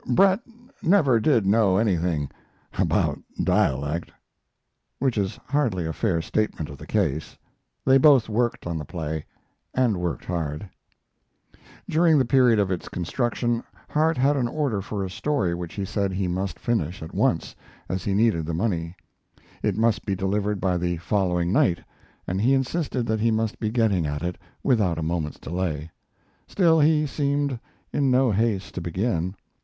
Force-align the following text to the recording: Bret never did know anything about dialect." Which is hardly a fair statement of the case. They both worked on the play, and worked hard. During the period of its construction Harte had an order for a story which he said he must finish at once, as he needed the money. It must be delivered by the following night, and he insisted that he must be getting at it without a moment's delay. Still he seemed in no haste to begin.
Bret 0.07 0.39
never 0.81 1.19
did 1.19 1.45
know 1.45 1.77
anything 1.77 2.31
about 2.75 3.19
dialect." 3.43 4.11
Which 4.97 5.15
is 5.15 5.37
hardly 5.49 5.85
a 5.85 5.93
fair 5.93 6.23
statement 6.23 6.69
of 6.69 6.79
the 6.79 6.87
case. 6.87 7.37
They 7.85 7.99
both 7.99 8.27
worked 8.27 8.65
on 8.65 8.79
the 8.79 8.83
play, 8.83 9.25
and 9.75 9.97
worked 9.99 10.25
hard. 10.25 10.67
During 11.87 12.17
the 12.17 12.25
period 12.25 12.57
of 12.57 12.71
its 12.71 12.89
construction 12.89 13.63
Harte 13.89 14.17
had 14.17 14.35
an 14.37 14.47
order 14.47 14.81
for 14.81 15.03
a 15.05 15.09
story 15.11 15.53
which 15.53 15.75
he 15.75 15.85
said 15.85 16.11
he 16.13 16.27
must 16.27 16.57
finish 16.57 17.03
at 17.03 17.13
once, 17.13 17.55
as 17.87 18.03
he 18.03 18.15
needed 18.15 18.47
the 18.47 18.55
money. 18.55 18.95
It 19.61 19.77
must 19.77 20.03
be 20.03 20.15
delivered 20.15 20.59
by 20.59 20.77
the 20.79 20.97
following 20.97 21.51
night, 21.53 21.77
and 22.25 22.41
he 22.41 22.55
insisted 22.55 23.05
that 23.05 23.19
he 23.19 23.29
must 23.29 23.59
be 23.59 23.69
getting 23.69 24.07
at 24.07 24.23
it 24.23 24.39
without 24.63 24.97
a 24.97 25.03
moment's 25.03 25.37
delay. 25.37 25.91
Still 26.47 26.79
he 26.79 27.05
seemed 27.05 27.59
in 27.93 28.09
no 28.09 28.31
haste 28.31 28.73
to 28.73 28.81
begin. 28.81 29.35